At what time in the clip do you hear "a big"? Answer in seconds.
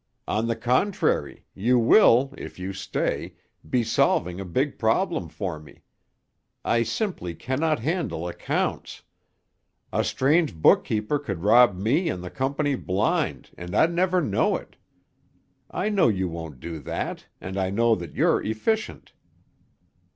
4.41-4.79